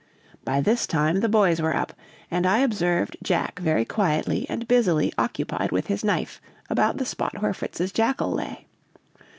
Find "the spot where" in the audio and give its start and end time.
6.97-7.53